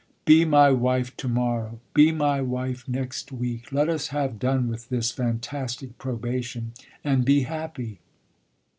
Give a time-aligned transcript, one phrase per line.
[0.25, 3.71] "Be my wife to morrow be my wife next week.
[3.71, 6.71] Let us have done with this fantastic probation
[7.03, 7.99] and be happy."